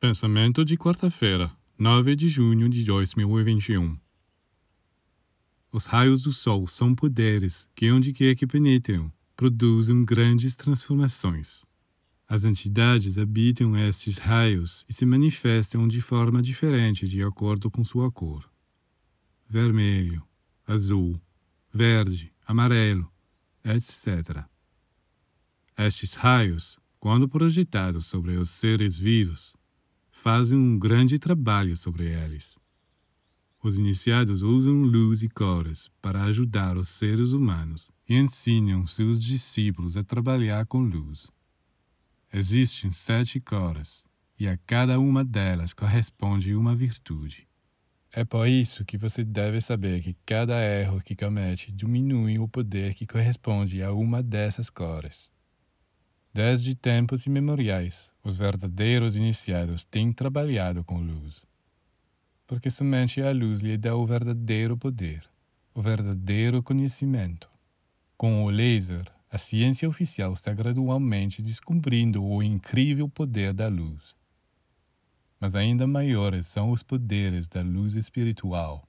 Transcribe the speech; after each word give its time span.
Pensamento 0.00 0.64
de 0.64 0.76
quarta-feira, 0.76 1.50
9 1.76 2.14
de 2.14 2.28
junho 2.28 2.68
de 2.68 2.84
2021. 2.84 3.98
Os 5.72 5.86
raios 5.86 6.22
do 6.22 6.32
sol 6.32 6.68
são 6.68 6.94
poderes 6.94 7.68
que, 7.74 7.90
onde 7.90 8.12
quer 8.12 8.36
que 8.36 8.46
penetram, 8.46 9.12
produzem 9.34 10.04
grandes 10.04 10.54
transformações. 10.54 11.64
As 12.28 12.44
entidades 12.44 13.18
habitam 13.18 13.76
estes 13.76 14.18
raios 14.18 14.86
e 14.88 14.92
se 14.92 15.04
manifestam 15.04 15.88
de 15.88 16.00
forma 16.00 16.40
diferente 16.40 17.08
de 17.08 17.20
acordo 17.24 17.68
com 17.68 17.82
sua 17.82 18.08
cor: 18.12 18.48
vermelho, 19.48 20.22
azul, 20.64 21.20
verde, 21.74 22.32
amarelo, 22.46 23.10
etc. 23.64 24.44
Estes 25.76 26.14
raios, 26.14 26.78
quando 27.00 27.28
projetados 27.28 28.06
sobre 28.06 28.36
os 28.36 28.50
seres 28.50 28.96
vivos, 28.96 29.57
fazem 30.28 30.58
um 30.58 30.78
grande 30.78 31.18
trabalho 31.18 31.74
sobre 31.74 32.04
eles. 32.04 32.54
Os 33.62 33.78
iniciados 33.78 34.42
usam 34.42 34.74
luz 34.82 35.22
e 35.22 35.28
cores 35.30 35.88
para 36.02 36.24
ajudar 36.24 36.76
os 36.76 36.90
seres 36.90 37.32
humanos 37.32 37.90
e 38.06 38.14
ensinam 38.14 38.86
seus 38.86 39.24
discípulos 39.24 39.96
a 39.96 40.04
trabalhar 40.04 40.66
com 40.66 40.80
luz. 40.80 41.28
Existem 42.30 42.90
sete 42.90 43.40
cores 43.40 44.04
e 44.38 44.46
a 44.46 44.58
cada 44.58 45.00
uma 45.00 45.24
delas 45.24 45.72
corresponde 45.72 46.54
uma 46.54 46.76
virtude. 46.76 47.48
É 48.12 48.22
por 48.22 48.46
isso 48.46 48.84
que 48.84 48.98
você 48.98 49.24
deve 49.24 49.62
saber 49.62 50.02
que 50.02 50.14
cada 50.26 50.62
erro 50.62 51.00
que 51.00 51.16
comete 51.16 51.72
diminui 51.72 52.38
o 52.38 52.46
poder 52.46 52.92
que 52.92 53.06
corresponde 53.06 53.82
a 53.82 53.94
uma 53.94 54.22
dessas 54.22 54.68
cores. 54.68 55.32
Desde 56.38 56.72
tempos 56.76 57.26
imemoriais, 57.26 58.12
os 58.22 58.36
verdadeiros 58.36 59.16
iniciados 59.16 59.84
têm 59.84 60.12
trabalhado 60.12 60.84
com 60.84 61.00
luz. 61.00 61.44
Porque 62.46 62.70
somente 62.70 63.20
a 63.20 63.32
luz 63.32 63.58
lhe 63.58 63.76
dá 63.76 63.96
o 63.96 64.06
verdadeiro 64.06 64.76
poder, 64.76 65.28
o 65.74 65.82
verdadeiro 65.82 66.62
conhecimento. 66.62 67.50
Com 68.16 68.44
o 68.44 68.50
laser, 68.50 69.10
a 69.28 69.36
ciência 69.36 69.88
oficial 69.88 70.32
está 70.32 70.54
gradualmente 70.54 71.42
descobrindo 71.42 72.24
o 72.24 72.40
incrível 72.40 73.08
poder 73.08 73.52
da 73.52 73.66
luz. 73.66 74.14
Mas 75.40 75.56
ainda 75.56 75.88
maiores 75.88 76.46
são 76.46 76.70
os 76.70 76.84
poderes 76.84 77.48
da 77.48 77.62
luz 77.62 77.96
espiritual, 77.96 78.88